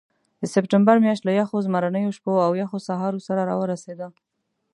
[0.41, 4.07] د سپټمبر میاشت له یخو زمرینو شپو او یخو سهارو سره راورسېده.